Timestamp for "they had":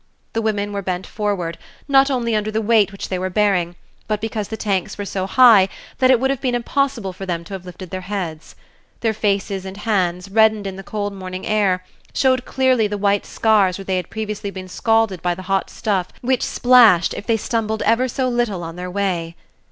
13.85-14.09